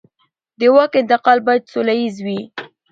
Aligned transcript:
د 0.59 0.61
واک 0.75 0.91
انتقال 1.01 1.39
باید 1.47 1.69
سوله 1.71 1.93
ییز 1.99 2.15
وي 2.25 2.39